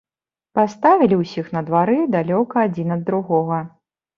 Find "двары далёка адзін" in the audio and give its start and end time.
1.69-2.99